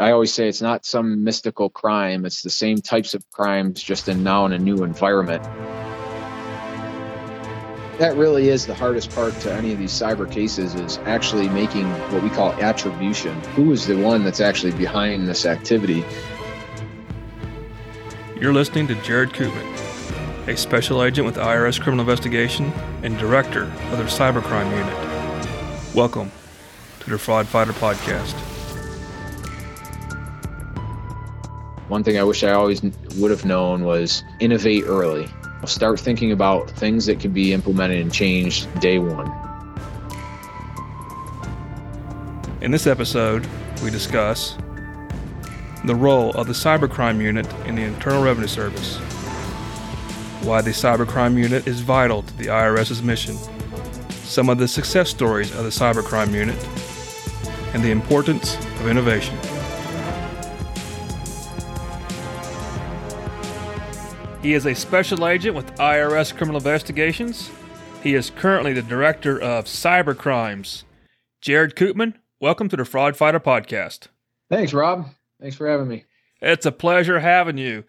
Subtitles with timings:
[0.00, 2.24] I always say it's not some mystical crime.
[2.24, 5.42] It's the same types of crimes, just in now in a new environment.
[7.98, 11.86] That really is the hardest part to any of these cyber cases is actually making
[12.12, 13.38] what we call attribution.
[13.54, 16.02] Who is the one that's actually behind this activity?
[18.40, 22.72] You're listening to Jarod Koopman, a special agent with IRS Criminal Investigation
[23.02, 25.94] and director of their cybercrime unit.
[25.94, 26.32] Welcome
[27.00, 28.49] to the Fraud Fighter Podcast.
[31.90, 32.80] One thing I wish I always
[33.16, 35.28] would have known was innovate early.
[35.66, 39.26] Start thinking about things that can be implemented and changed day one.
[42.60, 43.44] In this episode,
[43.82, 44.56] we discuss
[45.84, 48.98] the role of the Cybercrime Unit in the Internal Revenue Service,
[50.44, 53.36] why the Cybercrime Unit is vital to the IRS's mission,
[54.22, 56.56] some of the success stories of the Cybercrime Unit,
[57.74, 59.36] and the importance of innovation.
[64.42, 67.50] He is a special agent with IRS Criminal Investigations.
[68.02, 70.84] He is currently the director of cyber crimes.
[71.42, 74.06] Jarod Koopman, welcome to the Fraud Fighter Podcast.
[74.48, 75.10] Thanks, Rob.
[75.42, 76.04] Thanks for having me.
[76.40, 77.84] It's a pleasure having you.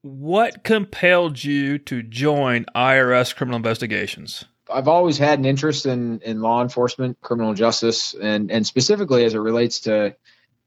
[0.00, 4.46] What compelled you to join IRS Criminal Investigations?
[4.72, 9.34] I've always had an interest in, in law enforcement, criminal justice, and, and specifically as
[9.34, 10.16] it relates to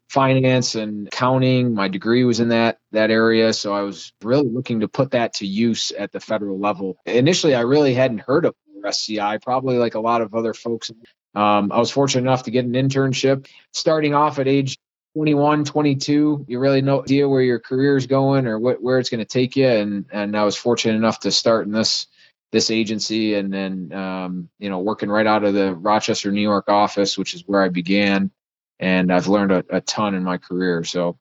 [0.08, 1.74] finance and accounting.
[1.74, 5.34] My degree was in that that area, so I was really looking to put that
[5.34, 6.96] to use at the federal level.
[7.06, 8.54] Initially, I really hadn't heard of
[8.84, 10.90] SCI, probably like a lot of other folks.
[11.34, 14.78] Um, I was fortunate enough to get an internship starting off at age
[15.14, 16.46] 21, 22.
[16.48, 19.24] You really no idea where your career is going or what, where it's going to
[19.24, 19.66] take you.
[19.66, 22.06] And and I was fortunate enough to start in this
[22.52, 26.68] this agency and then um, you know working right out of the Rochester, New York
[26.68, 28.30] office, which is where I began
[28.78, 30.84] and I've learned a, a ton in my career.
[30.84, 31.18] So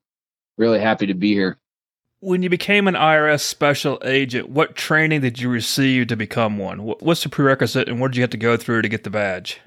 [0.57, 1.57] really happy to be here.
[2.19, 6.79] When you became an IRS special agent, what training did you receive to become one?
[6.79, 9.59] What's the prerequisite and what did you have to go through to get the badge?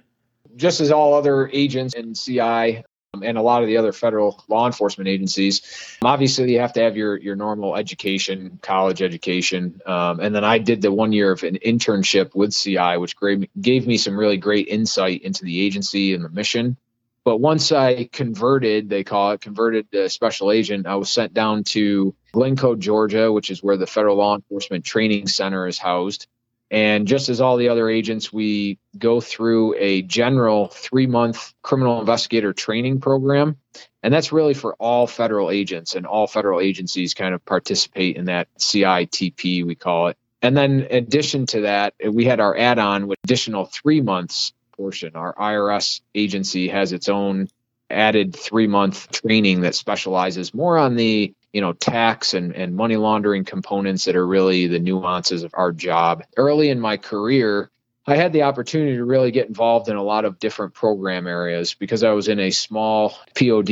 [0.56, 2.82] Just as all other agents in CI,
[3.14, 5.96] um, and a lot of the other federal law enforcement agencies.
[6.02, 10.58] Obviously, you have to have your your normal education, college education, um, and then I
[10.58, 14.36] did the one year of an internship with CI, which gave gave me some really
[14.36, 16.76] great insight into the agency and the mission.
[17.24, 21.64] But once I converted, they call it converted to special agent, I was sent down
[21.64, 26.26] to Glynco, Georgia, which is where the Federal Law Enforcement Training Center is housed.
[26.70, 32.00] And just as all the other agents, we go through a general three month criminal
[32.00, 33.56] investigator training program.
[34.02, 38.26] And that's really for all federal agents, and all federal agencies kind of participate in
[38.26, 40.16] that CITP, we call it.
[40.40, 44.52] And then, in addition to that, we had our add on with additional three months
[44.78, 45.16] portion.
[45.16, 47.48] Our IRS agency has its own
[47.90, 52.96] added three month training that specializes more on the you know tax and, and money
[52.96, 56.24] laundering components that are really the nuances of our job.
[56.36, 57.70] Early in my career
[58.06, 61.74] i had the opportunity to really get involved in a lot of different program areas
[61.74, 63.68] because i was in a small pod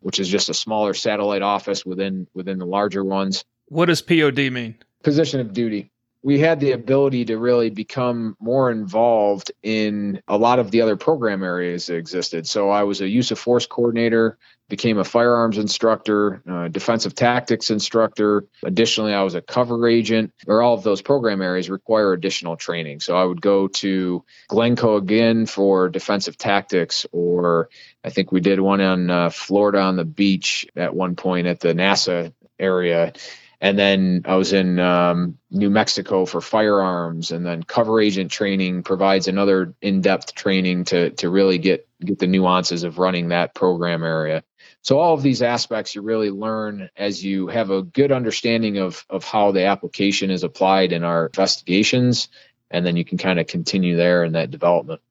[0.00, 3.44] which is just a smaller satellite office within within the larger ones.
[3.66, 4.76] What does pod mean?
[5.02, 5.90] Position of duty
[6.22, 10.96] we had the ability to really become more involved in a lot of the other
[10.96, 12.46] program areas that existed.
[12.46, 14.36] So I was a use of force coordinator,
[14.68, 18.44] became a firearms instructor, uh, defensive tactics instructor.
[18.62, 20.32] Additionally, I was a cover agent.
[20.46, 23.00] Or all of those program areas require additional training.
[23.00, 27.70] So I would go to Glynco again for defensive tactics, or
[28.04, 31.60] I think we did one on uh, Florida on the beach at one point at
[31.60, 33.14] the NASA area
[33.60, 38.82] and then I was in um, New Mexico for firearms, and then cover agent training
[38.82, 44.02] provides another in-depth training to to really get get the nuances of running that program
[44.02, 44.42] area.
[44.82, 49.04] So all of these aspects you really learn as you have a good understanding of
[49.10, 52.28] of how the application is applied in our investigations,
[52.70, 55.02] and then you can kind of continue there in that development.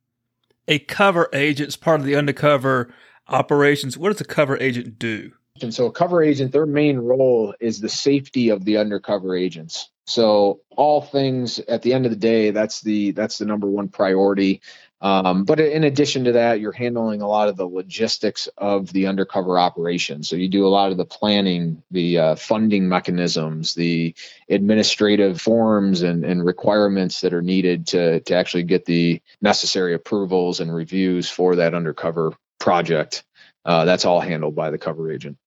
[0.68, 2.92] A cover agent is part of the undercover
[3.28, 3.96] operations.
[3.96, 5.34] What does a cover agent do?
[5.64, 9.90] And so, a cover agent, their main role is the safety of the undercover agents.
[10.06, 13.90] So, all things at the end of the day, that's the that's the number one
[13.90, 14.62] priority.
[15.02, 19.08] Um, but in addition to that, you're handling a lot of the logistics of the
[19.08, 20.24] undercover operation.
[20.24, 24.14] So you do a lot of the planning, the uh, funding mechanisms, the
[24.50, 30.60] administrative forms and, and requirements that are needed to to actually get the necessary approvals
[30.60, 33.24] and reviews for that undercover project.
[33.64, 35.38] Uh, that's all handled by the cover agent.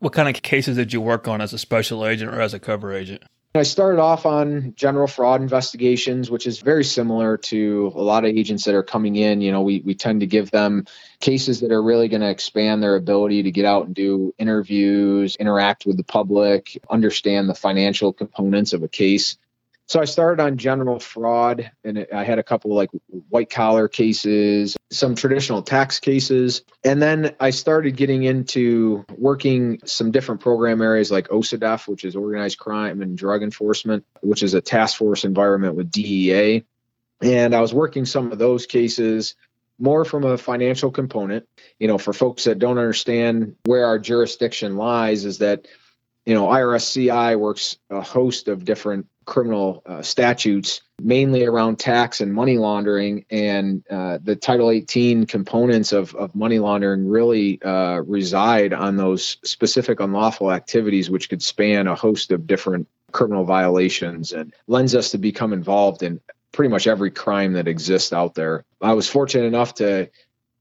[0.00, 2.60] What kind of cases did you work on as a special agent or as a
[2.60, 3.24] cover agent?
[3.54, 8.30] I started off on general fraud investigations, which is very similar to a lot of
[8.30, 9.40] agents that are coming in.
[9.40, 10.84] You know, we, we tend to give them
[11.18, 15.34] cases that are really going to expand their ability to get out and do interviews,
[15.36, 19.36] interact with the public, understand the financial components of a case.
[19.88, 22.90] So I started on general fraud, and I had a couple like
[23.30, 30.10] white collar cases, some traditional tax cases, and then I started getting into working some
[30.10, 34.60] different program areas like OCDETF, which is organized crime and drug enforcement, which is a
[34.60, 36.64] task force environment with DEA.
[37.22, 39.36] And I was working some of those cases
[39.78, 41.48] more from a financial component.
[41.78, 45.66] You know, for folks that don't understand where our jurisdiction lies, is that
[46.26, 52.32] you know, IRSCI works a host of different criminal uh, statutes, mainly around tax and
[52.32, 53.26] money laundering.
[53.30, 59.36] And uh, the Title 18 components of, of money laundering really uh, reside on those
[59.44, 65.10] specific unlawful activities, which could span a host of different criminal violations and lends us
[65.10, 66.20] to become involved in
[66.52, 68.64] pretty much every crime that exists out there.
[68.80, 70.08] I was fortunate enough to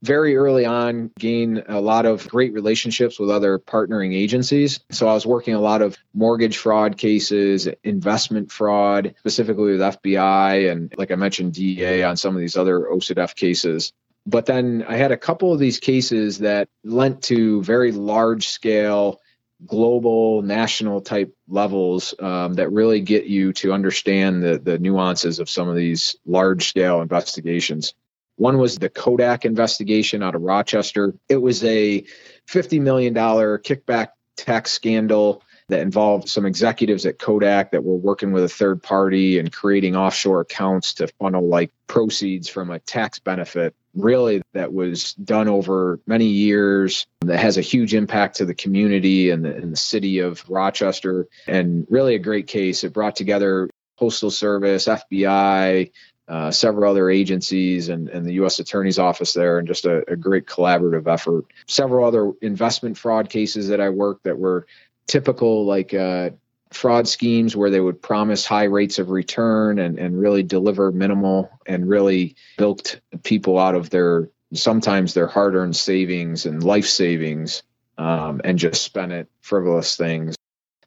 [0.04, 4.80] very early on gain a lot of great relationships with other partnering agencies.
[4.92, 10.72] So I was working a lot of mortgage fraud cases, investment fraud, specifically with FBI
[10.72, 13.92] and like I mentioned DA on some of these other OCDETF cases.
[14.26, 19.22] But then I had a couple of these cases that lent to very large scale
[19.66, 25.50] global national type levels um, that really get you to understand the, the nuances of
[25.50, 27.94] some of these large scale investigations
[28.38, 31.13] one was the Kodak investigation out of Rochester.
[31.28, 32.06] It was a
[32.48, 38.44] $50 million kickback tax scandal that involved some executives at Kodak that were working with
[38.44, 43.75] a third party and creating offshore accounts to funnel like proceeds from a tax benefit.
[43.94, 47.06] Really, that was done over many years.
[47.22, 51.28] That has a huge impact to the community and the, and the city of Rochester,
[51.48, 52.83] and really a great case.
[52.83, 55.92] It brought together Postal Service, FBI,
[56.28, 58.60] uh, several other agencies and, and the U.S.
[58.60, 61.46] Attorney's Office there, and just a, a, great collaborative effort.
[61.68, 64.68] Several other investment fraud cases that I worked that were
[65.08, 66.32] typical, like uh,
[66.72, 71.50] fraud schemes where they would promise high rates of return and, and really deliver minimal
[71.66, 77.64] and really bilked people out of their sometimes their hard earned savings and life savings
[77.98, 80.36] um, and just spent it frivolous things.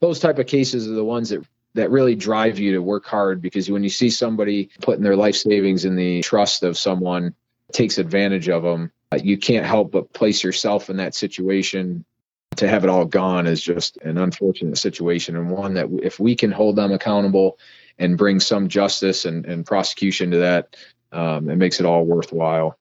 [0.00, 3.40] Those type of cases are the ones that that really drive you to work hard
[3.40, 7.34] because when you see somebody putting their life savings in the trust of someone
[7.72, 12.04] takes advantage of them you can't help but place yourself in that situation.
[12.56, 16.34] To have it all gone is just an unfortunate situation and one that if we
[16.36, 17.58] can hold them accountable
[17.98, 20.76] and bring some justice and, and prosecution to that
[21.12, 22.78] um, it makes it all worthwhile.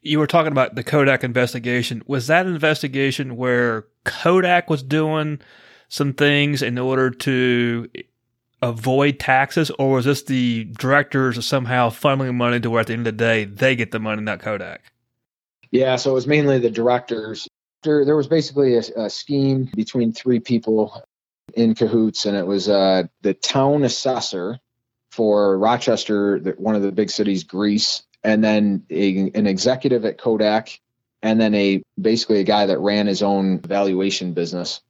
[0.00, 2.02] You were talking about the kodak investigation.
[2.06, 5.40] Was that investigation where kodak was doing
[5.88, 7.88] some things in order to
[8.62, 13.06] avoid taxes, or was this the directors somehow funneling money to where at the end
[13.06, 14.80] of the day they get the money, not Kodak?
[15.70, 17.48] Yeah, so it was mainly the directors.
[17.82, 21.02] There, there was basically a, a scheme between three people
[21.54, 24.58] in cahoots, and it was uh, the town assessor
[25.10, 30.80] for Rochester, one of the big cities, Greece, and then a, an executive at Kodak,
[31.22, 34.80] and then a basically a guy that ran his own valuation business.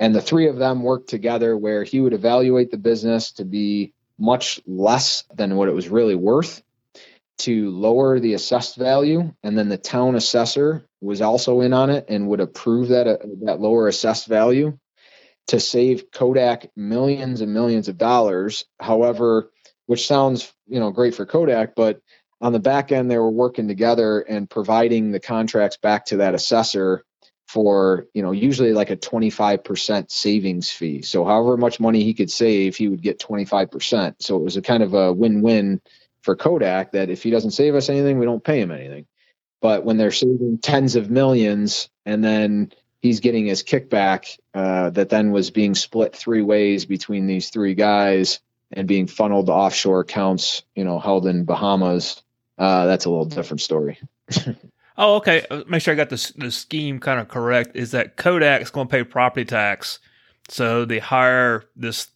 [0.00, 3.92] And the three of them worked together where he would evaluate the business to be
[4.18, 6.62] much less than what it was really worth
[7.38, 9.32] to lower the assessed value.
[9.42, 13.18] And then the town assessor was also in on it and would approve that, uh,
[13.44, 14.78] that lower assessed value
[15.48, 18.64] to save Kodak millions and millions of dollars.
[18.78, 19.50] However,
[19.86, 22.00] which sounds, you know, great for Kodak, but
[22.40, 26.34] on the back end, they were working together and providing the contracts back to that
[26.34, 27.04] assessor
[27.50, 31.02] for you know usually like a 25% savings fee.
[31.02, 34.62] So however much money he could save he would get 25% so it was a
[34.62, 35.80] kind of a win-win
[36.22, 39.06] for kodak that if he doesn't save us anything we don't pay him anything.
[39.60, 45.08] But when they're saving tens of millions and then he's getting his kickback uh, that
[45.08, 48.38] then was being split three ways between these three guys
[48.70, 52.22] and being funneled to offshore accounts you know held in bahamas
[52.58, 53.98] uh, that's a little different story
[55.00, 55.46] Oh, okay.
[55.50, 57.74] Uh, make sure I got the the scheme kind of correct.
[57.74, 59.98] Is that Kodak's going to pay property tax,
[60.48, 62.08] so they hire this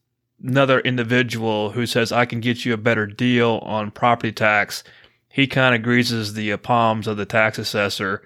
[0.43, 4.85] another individual who says I can get you a better deal on property tax.
[5.31, 8.23] He kind of greases the palms of the tax assessor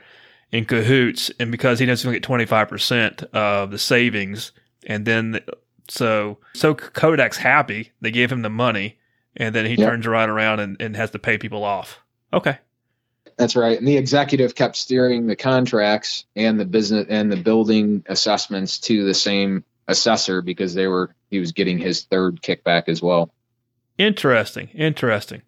[0.51, 3.79] in cahoots, and because he knows he's going to get twenty five percent of the
[3.79, 4.51] savings,
[4.87, 5.41] and then
[5.87, 7.93] so so Kodak's happy.
[8.01, 8.99] They gave him the money,
[9.37, 9.89] and then he yep.
[9.89, 12.01] turns right around and, and has to pay people off.
[12.33, 12.59] Okay.
[13.39, 13.79] That's right.
[13.79, 19.05] And the executive kept steering the contracts and the business and the building assessments to
[19.05, 23.31] the same assessor because they were he was getting his third kickback as well.
[23.97, 24.69] Interesting.
[24.75, 25.43] Interesting.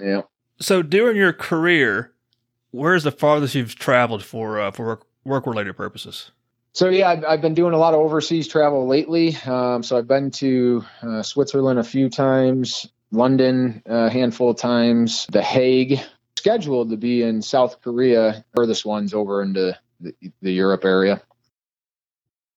[0.00, 0.22] Yeah.
[0.58, 2.12] So during your career,
[2.70, 6.30] where's the farthest you've traveled for uh, for work related purposes?
[6.72, 9.36] So yeah, I've, I've, been doing a lot of overseas travel lately.
[9.44, 15.26] Um, so I've been to uh, Switzerland a few times, London a handful of times,
[15.30, 16.00] The Hague.
[16.40, 18.42] Scheduled to be in South Korea.
[18.56, 21.20] Furthest one's over into the, the Europe area.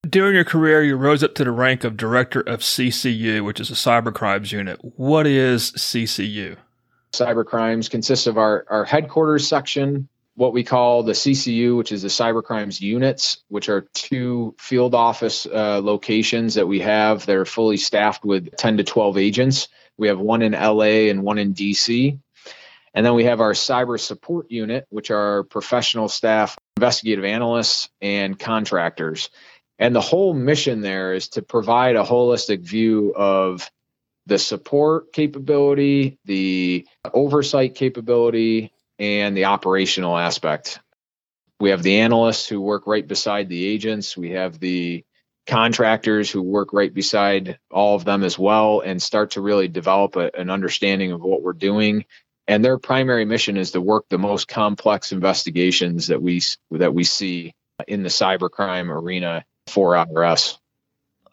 [0.10, 3.70] During your career, you rose up to the rank of director of CCU, which is
[3.70, 4.80] a cyber crimes unit.
[4.82, 6.56] What is CCU?
[7.12, 12.04] Cyber crimes consists of our, our headquarters section, what we call the CCU, which is
[12.04, 17.25] the cyber crimes units, which are two field office uh, locations that we have.
[17.25, 19.68] They're fully staffed with 10 to 12 agents.
[19.98, 22.18] We have one in LA and one in DC.
[22.94, 28.38] And then we have our cyber support unit, which are professional staff, investigative analysts, and
[28.38, 29.30] contractors.
[29.80, 33.70] And the whole mission there is to provide a holistic view of
[34.28, 40.80] the support capability, the oversight capability, and the operational aspect.
[41.60, 44.16] We have the analysts who work right beside the agents.
[44.16, 45.04] We have the
[45.48, 50.16] contractors who work right beside all of them as well and start to really develop
[50.16, 52.06] a, an understanding of what we're doing
[52.48, 57.04] and their primary mission is to work the most complex investigations that we that we
[57.04, 57.54] see
[57.88, 60.58] in the cybercrime arena for IRS.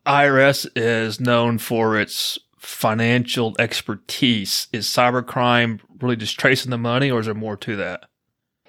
[0.07, 4.69] IRS is known for its financial expertise.
[4.73, 8.05] Is cybercrime really just tracing the money, or is there more to that?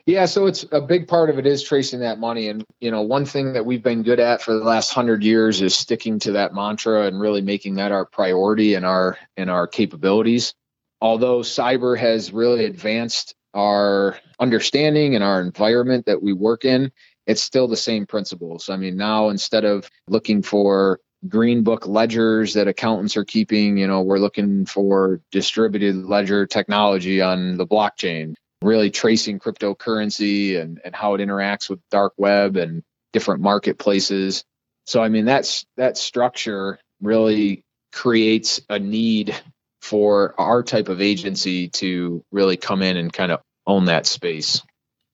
[0.07, 3.01] Yeah, so it's a big part of it is tracing that money, and you know,
[3.03, 6.31] one thing that we've been good at for the last hundred years is sticking to
[6.33, 10.53] that mantra and really making that our priority and our in our capabilities.
[11.01, 16.91] Although cyber has really advanced our understanding and our environment that we work in,
[17.25, 18.69] it's still the same principles.
[18.69, 23.77] I mean, now instead of looking for green book ledgers that accountants are keeping.
[23.77, 30.81] You know, we're looking for distributed ledger technology on the blockchain, really tracing cryptocurrency and,
[30.83, 34.43] and how it interacts with dark web and different marketplaces.
[34.85, 39.35] So I mean that's that structure really creates a need
[39.81, 44.61] for our type of agency to really come in and kind of own that space.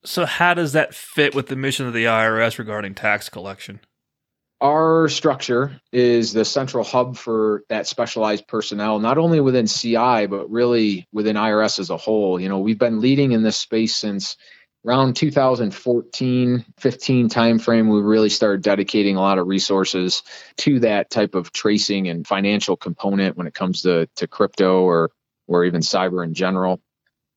[0.04, 3.80] So how does that fit with the mission of the IRS regarding tax collection?
[4.60, 10.50] our structure is the central hub for that specialized personnel, not only within CI, but
[10.50, 12.40] really within IRS as a whole.
[12.40, 14.36] You know, we've been leading in this space since
[14.88, 20.22] around 2014 15 timeframe we really started dedicating a lot of resources
[20.56, 25.10] to that type of tracing and financial component when it comes to, to crypto or
[25.46, 26.80] or even cyber in general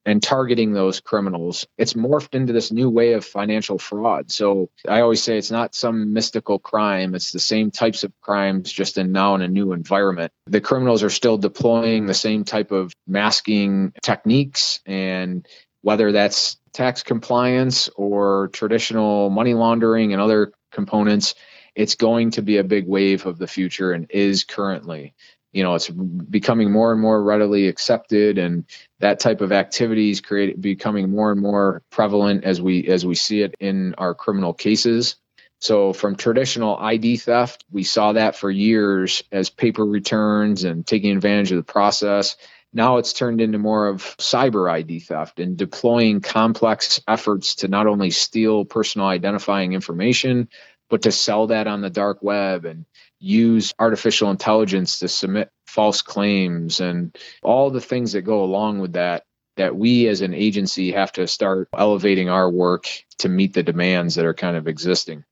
[0.05, 1.67] and targeting those criminals.
[1.77, 4.31] It's morphed into this new way of financial fraud.
[4.31, 7.13] So I always say it's not some mystical crime.
[7.13, 10.31] It's the same types of crimes, just in now in a new environment.
[10.47, 15.47] The criminals are still deploying the same type of masking techniques and
[15.81, 21.35] whether that's tax compliance or traditional money laundering and other components,
[21.75, 25.13] it's going to be a big wave of the future and is currently.
[25.53, 28.63] You know it's becoming more and more readily accepted and
[28.99, 33.41] that type of activities create becoming more and more prevalent as we as we see
[33.41, 35.17] it in our criminal cases.
[35.59, 41.11] So from traditional id theft we saw that for years as paper returns and taking
[41.11, 42.37] advantage of the process
[42.73, 47.87] now it's turned into more of cyber id theft and deploying complex efforts to not
[47.87, 50.47] only steal personal identifying information
[50.89, 52.85] but to sell that on the dark web and
[53.19, 58.93] use artificial intelligence to submit false claims and all the things that go along with
[58.93, 59.23] that
[59.57, 62.87] that we as an agency have to start elevating our work
[63.17, 65.23] to meet the demands that are kind of existing.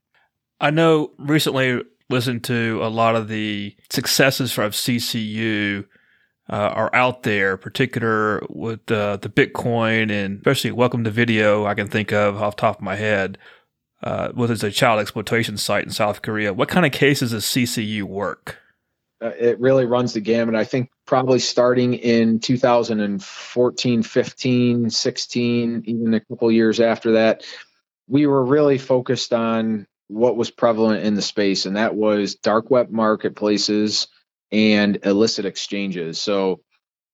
[0.60, 5.86] I know recently listened to a lot of the successes of CCU
[6.50, 11.66] uh, are out there, particular with uh, the Bitcoin and especially Welcome to Video.
[11.66, 13.38] I can think of off top of my head
[14.02, 16.54] uh, whether it's a child exploitation site in South Korea.
[16.54, 18.58] What kind of cases does CCU work?
[19.22, 20.56] Uh, it really runs the gamut.
[20.56, 27.44] I think probably starting in 2014, 15, 16, even a couple years after that,
[28.08, 32.72] we were really focused on what was prevalent in the space, and that was dark
[32.72, 34.08] web marketplaces
[34.52, 36.22] and illicit exchanges.
[36.22, 36.62] So,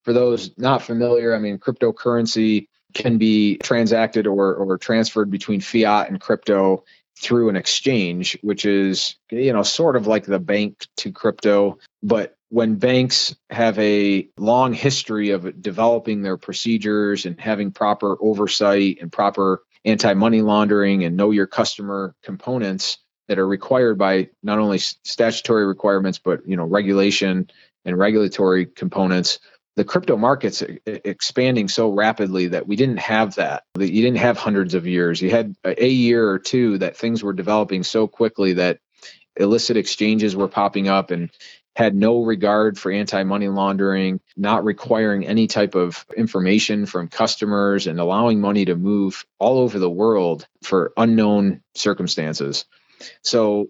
[0.04, 6.10] for those not familiar, I mean, cryptocurrency can be transacted or, or transferred between fiat
[6.10, 6.84] and crypto
[7.20, 11.80] through an exchange, which is, you know, sort of like the bank to crypto.
[12.04, 19.00] But when banks have a long history of developing their procedures and having proper oversight
[19.02, 24.60] and proper anti money laundering and know your customer components, that are required by not
[24.60, 27.50] only statutory requirements but you know regulation
[27.86, 29.40] and regulatory components
[29.76, 34.38] the crypto markets expanding so rapidly that we didn't have that that you didn't have
[34.38, 38.54] hundreds of years you had a year or two that things were developing so quickly
[38.54, 38.80] that
[39.38, 41.30] illicit exchanges were popping up and
[41.76, 47.88] had no regard for anti money laundering, not requiring any type of information from customers,
[47.88, 52.66] and allowing money to move all over the world for unknown circumstances.
[53.22, 53.68] So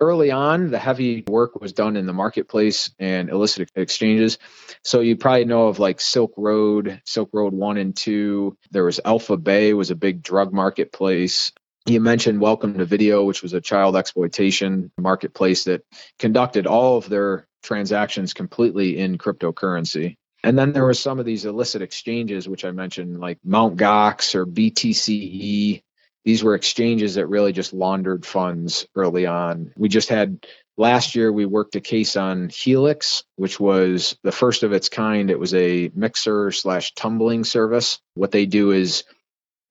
[0.00, 4.38] early on, the heavy work was done in the marketplace and illicit exchanges.
[4.82, 8.56] So you probably know of like Silk Road, Silk Road 1 and 2.
[8.70, 11.52] There was Alpha Bay was a big drug marketplace.
[11.86, 15.82] You mentioned Welcome to Video, which was a child exploitation marketplace that
[16.18, 20.16] conducted all of their transactions completely in cryptocurrency.
[20.42, 23.76] And then there were some of these illicit exchanges, which I mentioned, like Mt.
[23.76, 25.82] Gox or BTCE,
[26.26, 29.72] these were exchanges that really just laundered funds early on.
[29.76, 30.44] We just had
[30.76, 35.30] last year we worked a case on Helix, which was the first of its kind.
[35.30, 38.00] It was a mixer slash tumbling service.
[38.14, 39.04] What they do is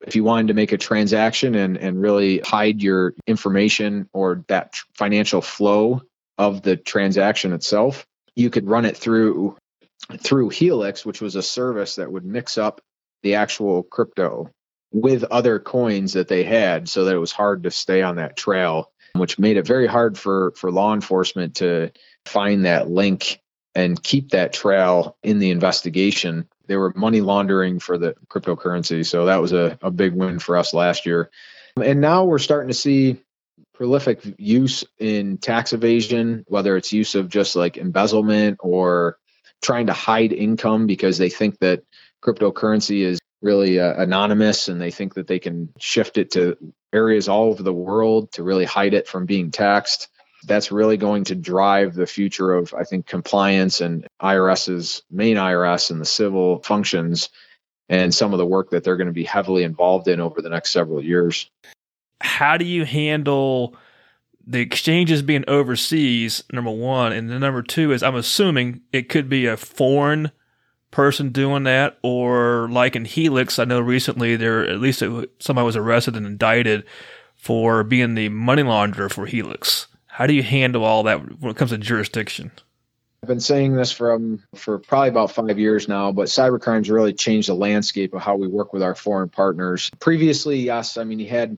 [0.07, 4.75] if you wanted to make a transaction and, and really hide your information or that
[4.93, 6.03] financial flow
[6.37, 9.57] of the transaction itself, you could run it through
[10.19, 12.79] through Helix, which was a service that would mix up
[13.23, 14.51] the actual crypto
[14.95, 18.37] with other coins that they had so that it was hard to stay on that
[18.37, 21.91] trail which made it very hard for for law enforcement to
[22.25, 23.41] find that link
[23.73, 26.47] and keep that trail in the investigation.
[26.67, 30.55] They were money laundering for the cryptocurrency so that was a, a big win for
[30.55, 31.29] us last year.
[31.81, 33.21] And now we're starting to see
[33.73, 39.17] prolific use in tax evasion whether it's use of just like embezzlement or
[39.61, 41.83] trying to hide income because they think that
[42.23, 46.57] cryptocurrency is really uh, anonymous and they think that they can shift it to
[46.91, 50.09] areas all over the world to really hide it from being taxed.
[50.47, 55.91] That's really going to drive the future of, I think, compliance and IRS's main IRS
[55.91, 57.29] and the civil functions
[57.87, 60.49] and some of the work that they're going to be heavily involved in over the
[60.49, 61.49] next several years.
[62.21, 63.75] How do you handle
[64.45, 67.11] the exchanges being overseas, number one?
[67.11, 70.31] And the number two is I'm assuming it could be a foreign
[70.95, 75.65] person doing that, or like in Helix, I know recently there at least it, somebody
[75.65, 76.85] was arrested and indicted
[77.35, 79.87] for being the money launderer for Helix.
[80.07, 82.49] How do you handle all that when it comes to jurisdiction?
[83.21, 87.49] I've been saying this from for probably about five years now, but cybercrimes really changed
[87.49, 89.91] the landscape of how we work with our foreign partners.
[89.99, 91.57] Previously, yes, I mean you had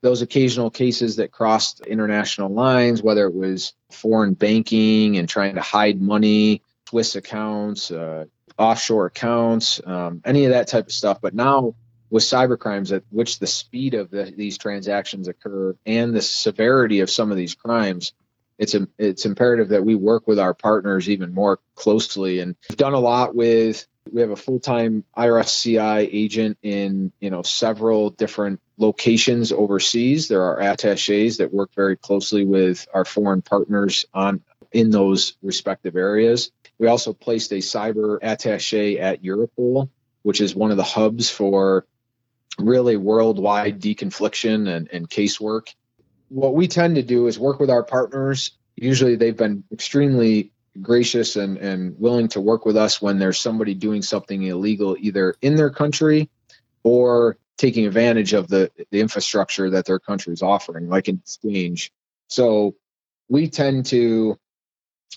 [0.00, 5.60] those occasional cases that crossed international lines, whether it was foreign banking and trying to
[5.60, 8.26] hide money, Swiss accounts, uh,
[8.62, 11.20] offshore accounts, um, any of that type of stuff.
[11.20, 11.74] But now
[12.10, 17.00] with cyber crimes, at which the speed of the, these transactions occur and the severity
[17.00, 18.12] of some of these crimes,
[18.58, 22.38] it's a, it's imperative that we work with our partners even more closely.
[22.38, 23.86] And we've done a lot with.
[24.12, 30.28] We have a full-time IRSCI agent in you know several different locations overseas.
[30.28, 35.96] There are attaches that work very closely with our foreign partners on in those respective
[35.96, 36.50] areas.
[36.78, 39.88] We also placed a cyber attache at Europol,
[40.22, 41.86] which is one of the hubs for
[42.58, 45.74] really worldwide deconfliction and, and casework.
[46.28, 48.52] What we tend to do is work with our partners.
[48.76, 53.74] Usually they've been extremely gracious and, and willing to work with us when there's somebody
[53.74, 56.30] doing something illegal either in their country
[56.82, 61.92] or taking advantage of the, the infrastructure that their country is offering, like in exchange.
[62.28, 62.74] So
[63.28, 64.38] we tend to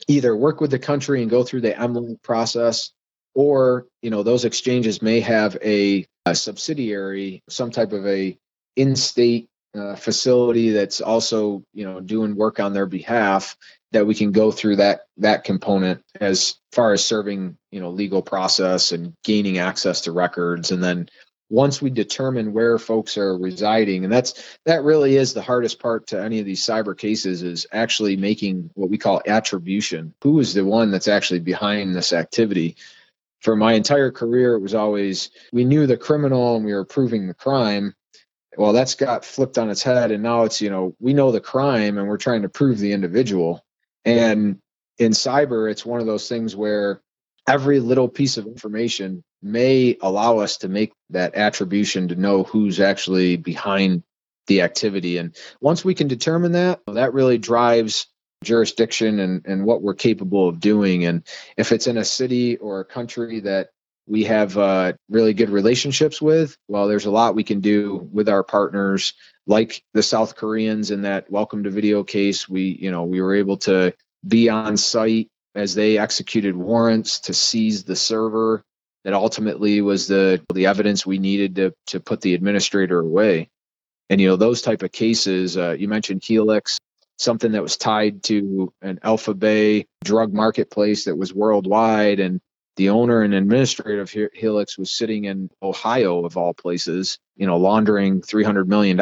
[0.08, 2.92] either work with the country and go through the MLAT process,
[3.34, 8.38] or you know those exchanges may have a, a subsidiary, some type of a
[8.76, 13.58] in-state uh, facility that's also you know doing work on their behalf
[13.92, 18.22] that we can go through that that component as far as serving you know legal
[18.22, 21.10] process and gaining access to records and then
[21.50, 24.04] once we determine where folks are residing.
[24.04, 27.68] And that's that really is the hardest part to any of these cyber cases is
[27.72, 30.14] actually making what we call attribution.
[30.24, 32.78] Who is the one that's actually behind this activity?
[33.42, 37.28] For my entire career it was always we knew the criminal and we were proving
[37.28, 37.94] the crime.
[38.58, 41.42] Well that's got flipped on its head and now it's you know we know the
[41.42, 43.64] crime and we're trying to prove the individual.
[44.04, 44.60] And
[44.98, 47.02] in cyber it's one of those things where
[47.48, 52.80] every little piece of information may allow us to make that attribution to know who's
[52.80, 54.02] actually behind
[54.48, 55.18] the activity.
[55.18, 58.08] And once we can determine that, that really drives
[58.44, 61.06] jurisdiction and, and what we're capable of doing.
[61.06, 61.24] And
[61.58, 63.70] if it's in a city or a country that
[64.08, 66.58] we have uh, really good relationships with.
[66.68, 69.14] Well, there's a lot we can do with our partners,
[69.48, 72.48] like the South Koreans in that welcome to video case.
[72.48, 73.94] We, you know, we were able to
[74.28, 78.64] be on site as they executed warrants to seize the server
[79.06, 83.50] that ultimately was the the evidence we needed to to put the administrator away.
[84.10, 85.56] And you know those type of cases.
[85.56, 86.80] Uh, you mentioned Helix,
[87.18, 92.42] something that was tied to an Alpha Bay drug marketplace that was worldwide, and
[92.76, 97.56] the owner and administrator of Helix was sitting in Ohio, of all places, you know,
[97.56, 99.00] laundering $300 million.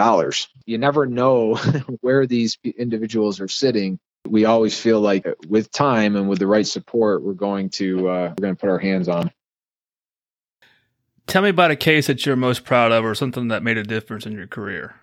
[0.68, 1.56] You never know
[2.02, 4.00] where these individuals are sitting.
[4.28, 8.28] We always feel like with time and with the right support, we're going to uh,
[8.30, 9.32] we're going to put our hands on.
[11.28, 13.84] Tell me about a case that you're most proud of, or something that made a
[13.84, 14.96] difference in your career.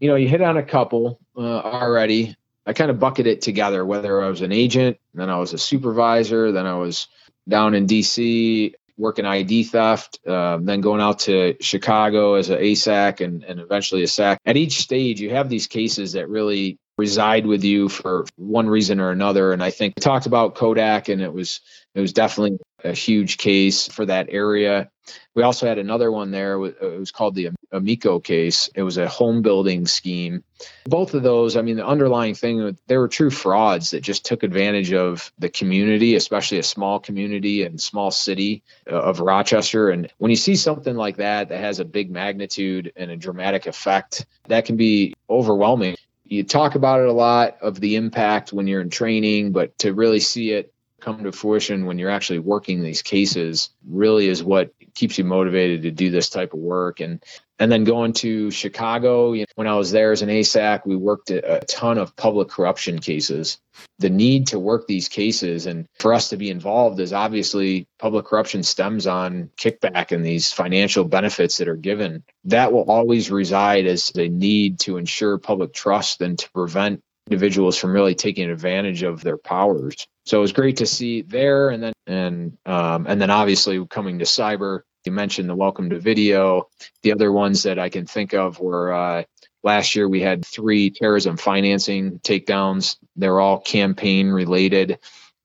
[0.00, 2.36] You know, you hit on a couple uh, already.
[2.66, 3.84] I kind of bucket it together.
[3.84, 7.08] Whether I was an agent, then I was a supervisor, then I was
[7.48, 13.20] down in DC working ID theft, uh, then going out to Chicago as an ASAC
[13.24, 14.40] and, and eventually a SAC.
[14.44, 19.00] At each stage, you have these cases that really reside with you for one reason
[19.00, 19.52] or another.
[19.52, 21.60] And I think we talked about Kodak, and it was
[21.94, 24.90] it was definitely a huge case for that area.
[25.34, 26.62] We also had another one there.
[26.64, 28.68] It was called the Amico case.
[28.74, 30.44] It was a home building scheme.
[30.84, 34.42] Both of those, I mean, the underlying thing, they were true frauds that just took
[34.42, 39.88] advantage of the community, especially a small community and small city uh, of Rochester.
[39.88, 43.66] And when you see something like that that has a big magnitude and a dramatic
[43.66, 45.96] effect, that can be overwhelming
[46.28, 49.94] you talk about it a lot of the impact when you're in training, but to
[49.94, 54.72] really see it come to fruition when you're actually working these cases really is what
[54.94, 57.00] keeps you motivated to do this type of work.
[57.00, 57.22] And
[57.60, 60.94] and then going to chicago you know, when i was there as an asac we
[60.94, 63.58] worked a, a ton of public corruption cases.
[63.98, 68.26] The need to work these cases and for us to be involved is obviously public
[68.26, 72.24] corruption stems on kickback and these financial benefits that are given.
[72.44, 77.76] That will always reside as the need to ensure public trust and to prevent individuals
[77.76, 80.06] from really taking advantage of their powers.
[80.28, 84.18] So it was great to see there, and then and um, and then obviously coming
[84.18, 84.82] to cyber.
[85.06, 86.68] You mentioned the welcome to video.
[87.02, 89.22] The other ones that I can think of were uh,
[89.64, 92.96] last year we had three terrorism financing takedowns.
[93.16, 94.98] They're all campaign related,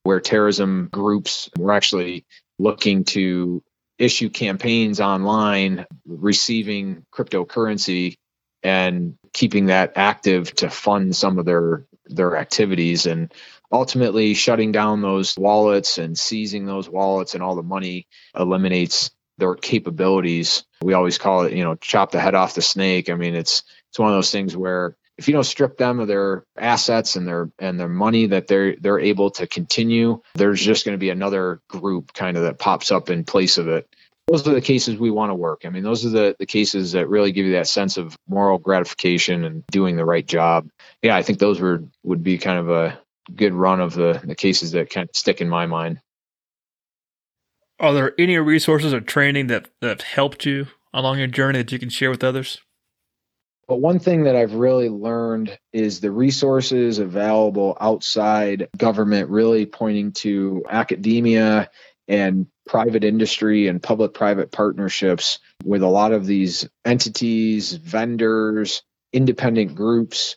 [0.04, 2.26] where terrorism groups were actually
[2.60, 3.64] looking to
[3.98, 8.16] issue campaigns online receiving cryptocurrency
[8.64, 13.34] and keeping that active to fund some of their their activities and
[13.74, 18.08] ultimately shutting down those wallets and seizing those wallets and all the money
[18.38, 23.10] eliminates their capabilities we always call it you know chop the head off the snake
[23.10, 26.08] i mean it's it's one of those things where if you don't strip them of
[26.08, 30.86] their assets and their and their money that they're they're able to continue there's just
[30.86, 33.88] going to be another group kind of that pops up in place of it
[34.28, 35.64] those are the cases we want to work.
[35.66, 38.58] I mean, those are the, the cases that really give you that sense of moral
[38.58, 40.70] gratification and doing the right job.
[41.02, 42.98] Yeah, I think those were would be kind of a
[43.36, 46.00] good run of the, the cases that kind of stick in my mind.
[47.80, 51.72] Are there any resources or training that, that have helped you along your journey that
[51.72, 52.60] you can share with others?
[53.68, 60.12] But one thing that I've really learned is the resources available outside government really pointing
[60.14, 61.70] to academia
[62.08, 68.84] and private industry and public private partnerships with a lot of these entities, vendors,
[69.14, 70.36] independent groups.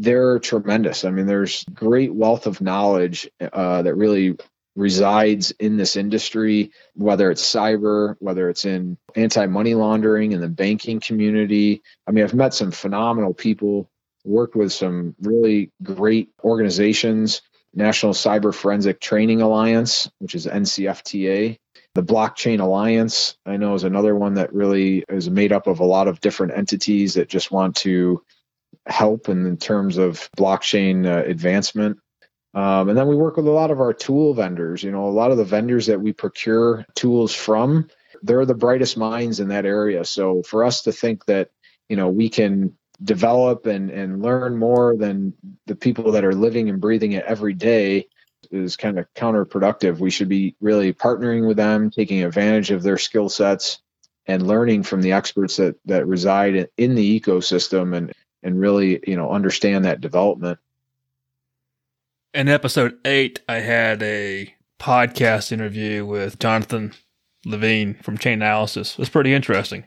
[0.00, 1.04] They're tremendous.
[1.04, 4.36] I mean, there's great wealth of knowledge uh, that really
[4.74, 10.48] resides in this industry, whether it's cyber, whether it's in anti money laundering in the
[10.48, 11.82] banking community.
[12.06, 13.90] I mean, I've met some phenomenal people,
[14.24, 17.42] worked with some really great organizations
[17.74, 21.58] National Cyber Forensic Training Alliance, which is NCFTA.
[21.94, 25.84] The Blockchain Alliance, I know, is another one that really is made up of a
[25.84, 28.22] lot of different entities that just want to
[28.90, 31.98] help in, in terms of blockchain uh, advancement.
[32.52, 34.82] Um, and then we work with a lot of our tool vendors.
[34.82, 37.88] You know, a lot of the vendors that we procure tools from,
[38.22, 40.04] they're the brightest minds in that area.
[40.04, 41.50] So for us to think that,
[41.88, 45.32] you know, we can develop and, and learn more than
[45.66, 48.08] the people that are living and breathing it every day
[48.50, 49.98] is kind of counterproductive.
[49.98, 53.80] We should be really partnering with them, taking advantage of their skill sets
[54.26, 59.16] and learning from the experts that, that reside in the ecosystem and, and really, you
[59.16, 60.58] know, understand that development.
[62.32, 66.92] In episode eight, I had a podcast interview with Jonathan
[67.44, 68.92] Levin from Chainalysis.
[68.92, 69.84] It was pretty interesting.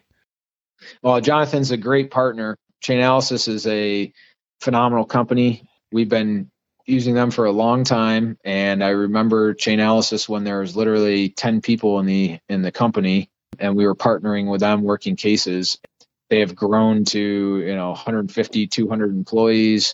[1.02, 2.58] Well, Jonathan's a great partner.
[2.84, 4.12] Chainalysis is a
[4.60, 5.68] phenomenal company.
[5.92, 6.52] We've been
[6.86, 11.62] using them for a long time, and I remember Chainalysis when there was literally ten
[11.62, 15.80] people in the in the company, and we were partnering with them working cases.
[16.34, 19.94] They have grown to you know 150, 200 employees,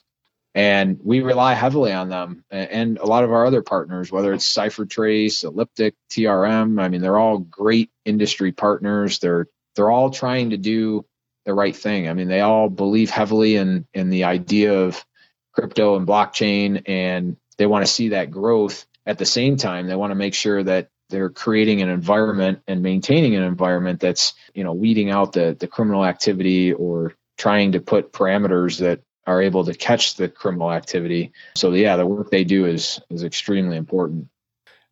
[0.56, 4.48] and we rely heavily on them and a lot of our other partners, whether it's
[4.48, 6.82] CipherTrace, Elliptic, TRM.
[6.82, 9.20] I mean, they're all great industry partners.
[9.20, 11.06] They're they're all trying to do
[11.44, 12.08] the right thing.
[12.08, 15.06] I mean, they all believe heavily in in the idea of
[15.52, 18.86] crypto and blockchain, and they want to see that growth.
[19.06, 22.82] At the same time, they want to make sure that they're creating an environment and
[22.82, 27.80] maintaining an environment that's you know weeding out the the criminal activity or trying to
[27.80, 31.32] put parameters that are able to catch the criminal activity.
[31.56, 34.28] So yeah, the work they do is is extremely important.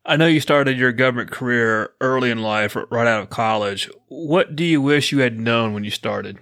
[0.04, 3.90] I know you started your government career early in life, right out of college.
[4.06, 6.38] What do you wish you had known when you started?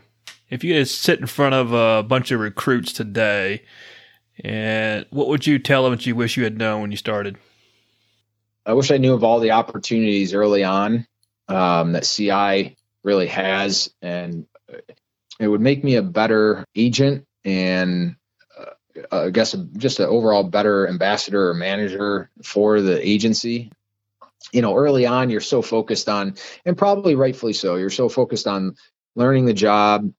[0.49, 3.62] If you had sit in front of a bunch of recruits today,
[4.45, 7.39] and what would you tell them that you wish you had known when you started?
[8.66, 11.07] I wish I knew of all the opportunities early on
[11.46, 14.46] um, that CI really has, and
[15.38, 18.16] it would make me a better agent and
[18.59, 23.70] uh, I guess just an overall better ambassador or manager for the agency.
[24.52, 28.48] You know, early on, you're so focused on, and probably rightfully so, you're so focused
[28.48, 28.76] on
[29.14, 30.12] learning the job,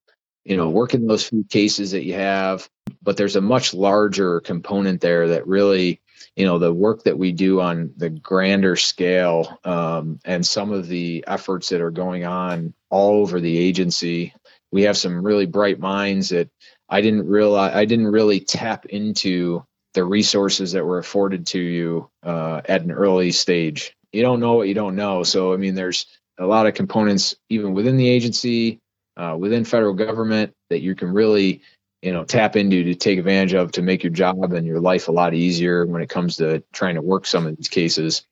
[0.46, 2.70] you know, working those few cases that you have.
[3.02, 6.02] But there's a much larger component there that really,
[6.38, 10.88] you know, the work that we do on the grander scale um, and some of
[10.88, 14.34] the efforts that are going on all over the agency.
[14.72, 16.50] We have some really bright minds that
[16.88, 22.08] I didn't realize I didn't really tap into the resources that were afforded to you
[22.22, 23.96] uh, at an early stage.
[24.14, 25.24] You don't know what you don't know.
[25.24, 26.06] So I mean, there's
[26.38, 28.78] a lot of components even within the agency,
[29.18, 31.64] uh, within federal government that you can really
[32.02, 35.08] you know tap into to take advantage of to make your job and your life
[35.08, 38.26] a lot easier when it comes to trying to work some of these cases.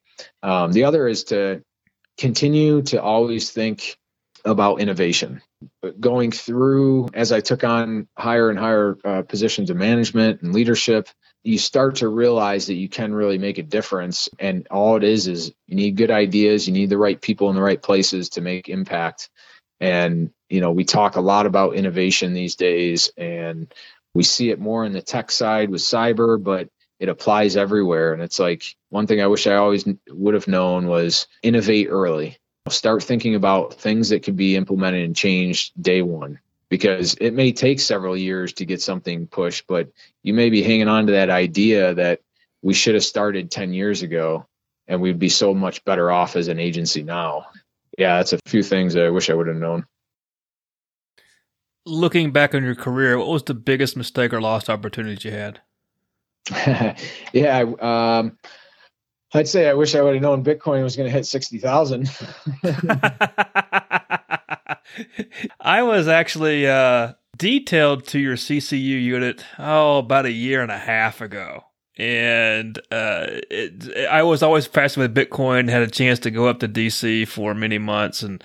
[0.43, 1.63] Um, the other is to
[2.17, 3.97] continue to always think
[4.45, 5.41] about innovation.
[5.99, 11.09] Going through as I took on higher and higher uh, positions of management and leadership,
[11.43, 14.29] you start to realize that you can really make a difference.
[14.39, 17.55] And all it is is you need good ideas, you need the right people in
[17.55, 19.29] the right places to make impact.
[19.79, 23.73] And, you know, we talk a lot about innovation these days, and
[24.13, 28.13] we see it more in the tech side with cyber, but it applies everywhere.
[28.13, 32.37] And it's like one thing I wish I always would have known was innovate early.
[32.69, 37.51] Start thinking about things that could be implemented and changed day one because it may
[37.51, 39.89] take several years to get something pushed but
[40.23, 42.21] you may be hanging on to that idea that
[42.61, 44.47] we should have started 10 years ago
[44.87, 47.45] and we'd be so much better off as an agency now.
[47.97, 49.85] Yeah that's a few things that i wish i would have known
[51.85, 55.61] looking back on your career what was the biggest mistake or lost opportunity you had
[57.33, 58.37] yeah um,
[59.35, 62.09] I'd say I wish I would have known Bitcoin was going to hit 60,000.
[65.59, 70.77] I was actually uh, detailed to your CCU unit, oh, about a year and a
[70.77, 71.65] half ago.
[71.97, 76.59] And uh, it, I was always fascinated with Bitcoin, had a chance to go up
[76.59, 78.43] to DC for many months and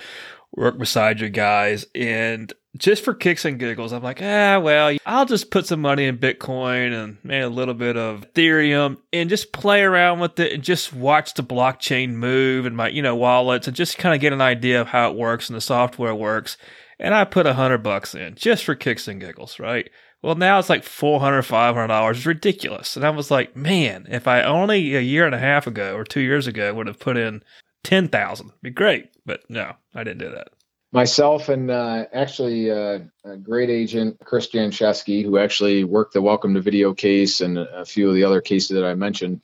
[0.57, 1.87] work beside your guys.
[1.95, 6.05] And just for kicks and giggles, I'm like, ah, well, I'll just put some money
[6.05, 10.53] in Bitcoin and maybe a little bit of Ethereum and just play around with it
[10.53, 14.21] and just watch the blockchain move and my, you know, wallets and just kind of
[14.21, 16.57] get an idea of how it works and the software works.
[16.99, 19.89] And I put a hundred bucks in just for kicks and giggles, right?
[20.23, 22.11] Well, now it's like 400 $500.
[22.11, 22.95] It's ridiculous.
[22.95, 26.05] And I was like, man, if I only a year and a half ago or
[26.05, 27.43] two years ago would have put in
[27.85, 29.11] 10,000, be great.
[29.25, 30.49] But no, I didn't do that
[30.93, 36.55] myself and uh, actually uh, a great agent Chris Janczewski, who actually worked the Welcome
[36.55, 39.43] to Video case and a few of the other cases that I mentioned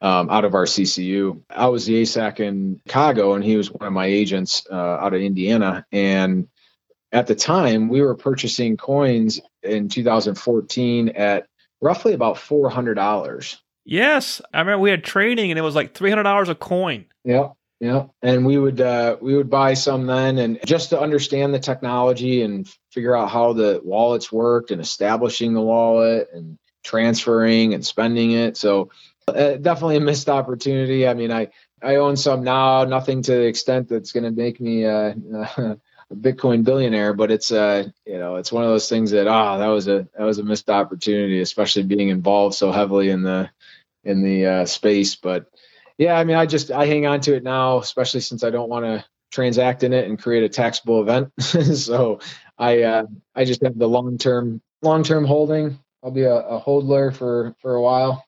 [0.00, 1.40] um, out of our CCU.
[1.50, 5.14] I was the ASAC in Chicago, and he was one of my agents uh, out
[5.14, 5.86] of Indiana.
[5.92, 6.48] And
[7.12, 11.46] at the time, we were purchasing coins in 2014 at
[11.80, 13.60] roughly about four hundred dollars.
[13.84, 17.06] Yes, I remember we had training, and it was like three hundred dollars a coin.
[17.24, 21.54] Yeah, yeah, and we would uh, we would buy some then, and just to understand
[21.54, 27.74] the technology and figure out how the wallets worked, and establishing the wallet, and transferring
[27.74, 28.56] and spending it.
[28.56, 28.90] So
[29.28, 31.06] uh, definitely a missed opportunity.
[31.06, 31.48] I mean, I
[31.80, 35.14] I own some now, nothing to the extent that's going to make me a
[36.12, 39.58] Bitcoin billionaire, but it's uh you know it's one of those things that ah oh,
[39.58, 43.50] that was a that was a missed opportunity, especially being involved so heavily in the
[44.04, 45.50] in the uh, space, but
[45.98, 48.68] yeah, I mean, I just I hang on to it now, especially since I don't
[48.68, 51.32] want to transact in it and create a taxable event.
[51.40, 52.20] so
[52.56, 55.78] I uh, I just have the long term long term holding.
[56.02, 58.24] I'll be a, a hodler for for a while.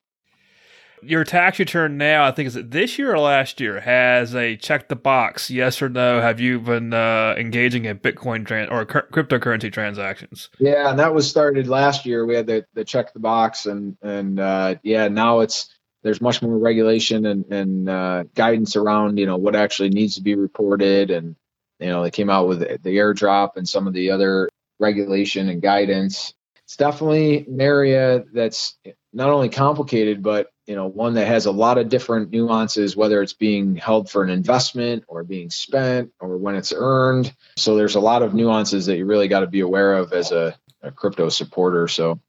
[1.02, 4.56] Your tax return now, I think, is it this year or last year, has a
[4.56, 6.20] check the box, yes or no.
[6.20, 10.50] Have you been uh, engaging in Bitcoin trans- or cryptocurrency transactions?
[10.59, 12.26] Yeah, and that was started last year.
[12.26, 15.70] We had the, the check the box, and and uh, yeah, now it's
[16.02, 20.22] there's much more regulation and and uh, guidance around you know what actually needs to
[20.22, 21.36] be reported, and
[21.78, 25.62] you know they came out with the airdrop and some of the other regulation and
[25.62, 26.34] guidance.
[26.64, 28.78] It's definitely an area that's
[29.12, 33.20] not only complicated, but you know one that has a lot of different nuances, whether
[33.22, 37.34] it's being held for an investment or being spent or when it's earned.
[37.56, 40.32] So there's a lot of nuances that you really got to be aware of as
[40.32, 41.88] a, a crypto supporter.
[41.88, 42.20] So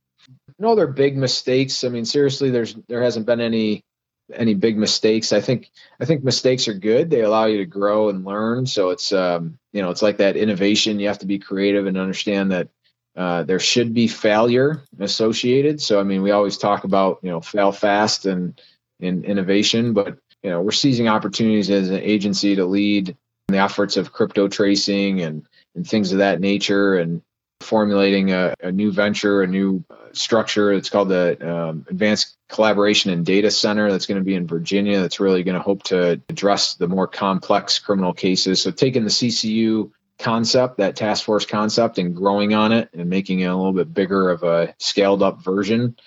[0.61, 1.83] no other big mistakes.
[1.83, 3.83] I mean, seriously, there's there hasn't been any
[4.33, 5.33] any big mistakes.
[5.33, 7.09] I think I think mistakes are good.
[7.09, 8.67] They allow you to grow and learn.
[8.67, 10.99] So it's um, you know it's like that innovation.
[10.99, 12.69] You have to be creative and understand that
[13.17, 15.81] uh, there should be failure associated.
[15.81, 18.61] So I mean, we always talk about you know fail fast and
[18.99, 23.97] in innovation, but you know we're seizing opportunities as an agency to lead the efforts
[23.97, 27.23] of crypto tracing and and things of that nature and
[27.63, 30.71] formulating a, a new venture, a new structure.
[30.73, 33.91] It's called the um, Advanced Collaboration and Data Center.
[33.91, 35.01] That's going to be in Virginia.
[35.01, 38.61] That's really going to hope to address the more complex criminal cases.
[38.61, 43.41] So taking the CCU concept, that task force concept, and growing on it and making
[43.41, 45.97] it a little bit bigger of a scaled up version.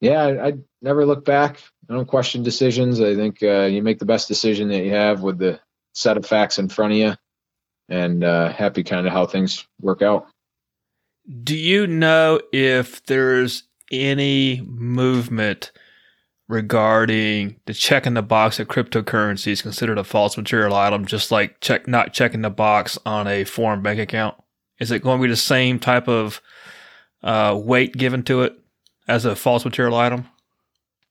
[0.00, 1.62] Yeah, I, I never look back.
[1.88, 3.00] I don't question decisions.
[3.00, 5.60] I think uh, you make the best decision that you have with the
[5.92, 7.14] set of facts in front of you,
[7.88, 10.28] and uh, happy kind of how things work out.
[11.30, 15.70] Do you know if there's any movement
[16.48, 21.30] regarding the check in the box that cryptocurrency is considered a false material item, just
[21.30, 24.34] like check not checking the box on a foreign bank account?
[24.80, 26.40] Is it going to be the same type of
[27.22, 28.58] uh, weight given to it
[29.06, 30.26] as a false material item?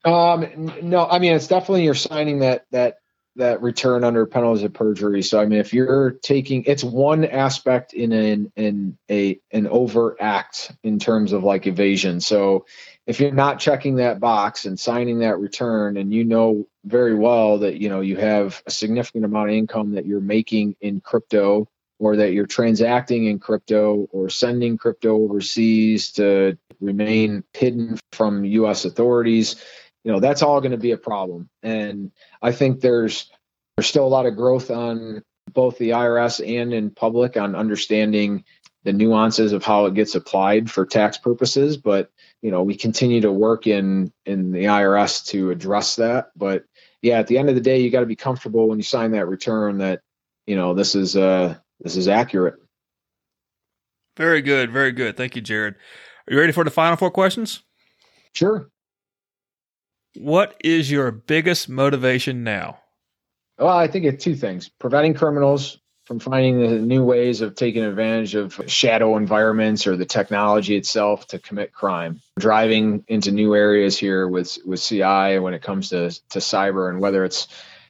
[0.04, 2.99] Um, no, I mean it's definitely you're signing that that
[3.40, 5.24] that return under penalties of perjury.
[5.24, 10.18] So I mean, if you're taking, it's one aspect in an in a an overt
[10.20, 12.22] act in terms of like evasion.
[12.22, 12.66] So
[13.08, 17.60] if you're not checking that box and signing that return, and you know very well
[17.60, 21.68] that you know you have a significant amount of income that you're making in crypto,
[21.98, 28.86] or that you're transacting in crypto, or sending crypto overseas to remain hidden from U.S.
[28.86, 29.64] authorities
[30.04, 31.50] you know that's all going to be a problem.
[31.64, 33.30] And i think there's
[33.76, 38.44] there's still a lot of growth on both the irs and in public on understanding
[38.84, 41.78] the nuances of how it gets applied for tax purposes.
[41.78, 46.32] But you know we continue to work in in the irs to address that.
[46.36, 46.66] But
[47.02, 49.12] yeah at the end of the day you got to be comfortable when you sign
[49.12, 50.02] that return that
[50.46, 52.56] you know this is uh this is accurate.
[54.18, 55.18] Very good very good.
[55.18, 55.76] Thank you Jarod.
[56.28, 57.64] Are you ready for the final four questions?
[58.34, 58.70] Sure
[60.16, 62.80] what is your biggest motivation now?
[63.58, 67.84] Well, I think it's two things preventing criminals from finding the new ways of taking
[67.84, 72.20] advantage of shadow environments or the technology itself to commit crime.
[72.40, 77.00] Driving into new areas here with, with CI when it comes to, to cyber and
[77.00, 77.48] whether it's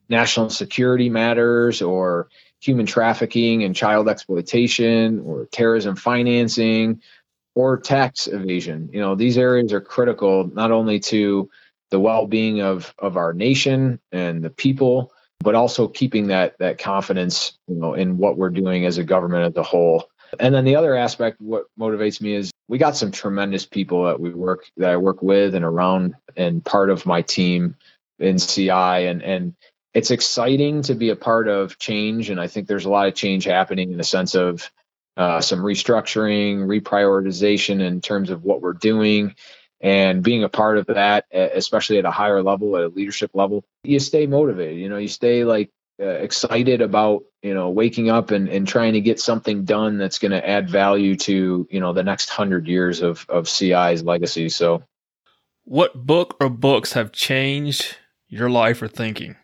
[0.10, 2.27] national security matters or
[2.60, 7.01] human trafficking and child exploitation or terrorism financing
[7.55, 8.89] or tax evasion.
[8.91, 11.49] You know, these areas are critical not only to
[11.91, 17.58] the well-being of of our nation and the people but also keeping that that confidence
[17.67, 20.10] you know in what we're doing as a government as a whole.
[20.39, 24.19] And then the other aspect what motivates me is we got some tremendous people that
[24.19, 27.75] we work that I work with and around and part of my team
[28.19, 29.56] in CI and and
[29.93, 32.30] it's exciting to be a part of change.
[32.30, 34.69] And I think there's a lot of change happening in the sense of
[35.17, 39.36] uh, some restructuring, reprioritization in terms of what we're doing,
[39.82, 43.63] and being a part of that especially at a higher level at a leadership level
[43.84, 45.70] you stay motivated you know you stay like
[46.02, 50.18] uh, excited about you know waking up and, and trying to get something done that's
[50.18, 54.48] going to add value to you know the next hundred years of of ci's legacy.
[54.48, 54.82] So
[55.65, 57.98] what book or books have changed
[58.30, 59.36] your life or thinking?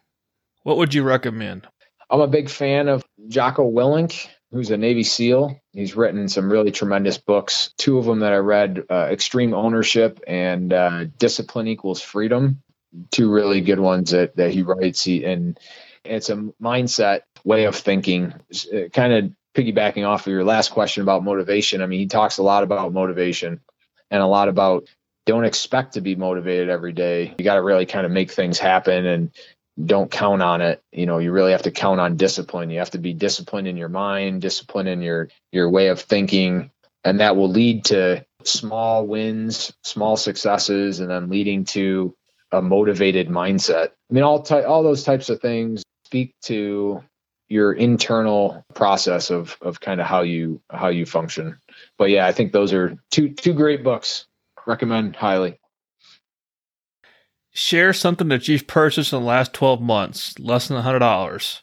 [0.64, 1.68] What would you recommend?
[2.10, 5.60] I'm a big fan of jocko willink who's a Navy SEAL.
[5.74, 7.74] He's written some really tremendous books.
[7.78, 12.64] Two of them that I read uh, Extreme Ownership and uh, Discipline Equals Freedom.
[13.12, 15.04] Two really good ones that, that he writes.
[15.04, 15.60] He, and
[16.06, 18.34] it's a mindset way of thinking,
[18.74, 21.82] uh, kind of piggybacking off of your last question about motivation.
[21.82, 23.60] I mean, he talks a lot about motivation
[24.10, 24.88] and a lot about
[25.26, 27.36] don't expect to be motivated every day.
[27.38, 29.32] You got to really kind of make things happen and
[29.84, 32.92] don't count on it you know you really have to count on discipline you have
[32.92, 36.72] to be disciplined in your mind discipline in your your way of thinking
[37.04, 42.16] and that will lead to small wins small successes and then leading to
[42.52, 43.90] a motivated mindset.
[44.10, 47.04] I mean, all ty- all those types of things speak to
[47.48, 51.58] your internal process of of kind of how you how you function.
[51.98, 54.26] But yeah, I think those are two two great books.
[54.66, 55.60] Recommend highly.
[57.58, 61.62] Share something that you've purchased in the last 12 months, less than $100,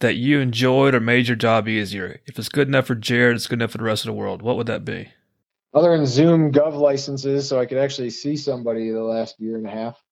[0.00, 2.20] that you enjoyed or made your job easier.
[2.26, 4.42] If it's good enough for Jarod, it's good enough for the rest of the world.
[4.42, 5.12] What would that be?
[5.72, 9.66] Other than Zoom Gov licenses, so I could actually see somebody the last year and
[9.68, 10.02] a half.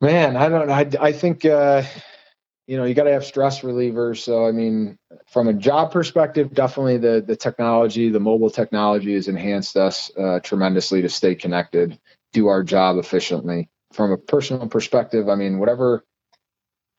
[0.00, 0.70] Man, I don't.
[0.70, 1.82] I, I think, uh,
[2.68, 4.18] you know, you got to have stress relievers.
[4.18, 4.96] So, I mean,
[5.26, 10.38] from a job perspective, definitely the the technology, the mobile technology has enhanced us uh,
[10.44, 11.98] tremendously to stay connected,
[12.32, 13.68] do our job efficiently.
[13.92, 16.04] From a personal perspective, I mean, whatever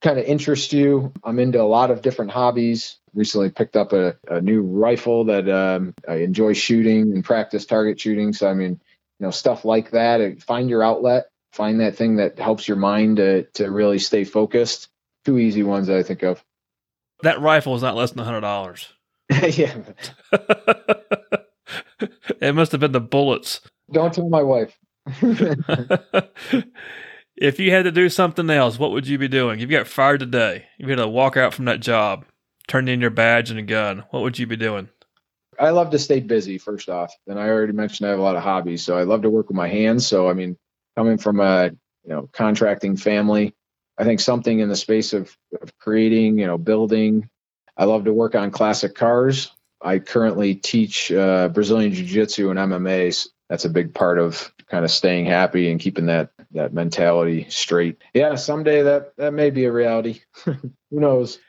[0.01, 2.97] kind of interests you, I'm into a lot of different hobbies.
[3.13, 7.99] Recently picked up a, a new rifle that um, I enjoy shooting and practice target
[7.99, 8.31] shooting.
[8.33, 8.79] So, I mean,
[9.19, 10.41] you know, stuff like that.
[10.43, 14.89] Find your outlet, find that thing that helps your mind to to really stay focused
[15.25, 16.43] two easy ones that I think of.
[17.23, 18.93] That rifle is not less than hundred dollars.
[19.29, 19.75] yeah.
[22.39, 23.61] it must have been the bullets.
[23.91, 24.77] Don't tell my wife.
[27.37, 29.59] if you had to do something else, what would you be doing?
[29.59, 32.25] If you got fired today, you had to walk out from that job,
[32.67, 34.03] turn in your badge and a gun.
[34.11, 34.89] What would you be doing?
[35.59, 36.57] I love to stay busy.
[36.57, 39.23] First off, and I already mentioned I have a lot of hobbies, so I love
[39.23, 40.05] to work with my hands.
[40.05, 40.57] So I mean,
[40.95, 41.71] coming from a
[42.03, 43.55] you know contracting family,
[43.97, 47.29] I think something in the space of, of creating, you know, building.
[47.75, 49.51] I love to work on classic cars.
[49.81, 53.27] I currently teach uh, Brazilian Jiu Jitsu and MMA.
[53.49, 58.01] That's a big part of kind of staying happy and keeping that that mentality straight.
[58.13, 60.21] Yeah, someday that that may be a reality.
[60.45, 60.59] Who
[60.91, 61.39] knows?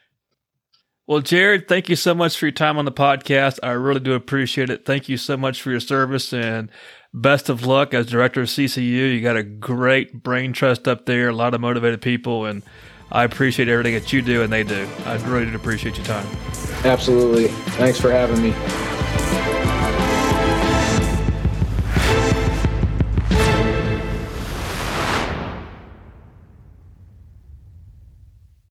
[1.07, 3.59] Well, Jarod, thank you so much for your time on the podcast.
[3.63, 4.85] I really do appreciate it.
[4.85, 6.71] Thank you so much for your service and
[7.15, 9.15] best of luck as director of CCU.
[9.15, 12.63] You got a great brain trust up there, a lot of motivated people, and
[13.11, 14.87] I appreciate everything that you do and they do.
[15.07, 16.27] I really do appreciate your time.
[16.85, 17.49] Absolutely.
[17.49, 18.98] Thanks for having me.